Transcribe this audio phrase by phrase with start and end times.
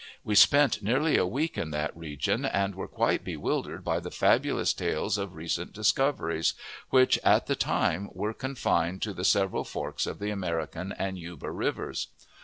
[0.23, 4.73] We spent nearly a week in that region, and were quite bewildered by the fabulous
[4.73, 6.55] tales of recent discoveries,
[6.89, 11.51] which at the time were confined to the several forks of the American and Yuba
[11.51, 12.07] Rivers.'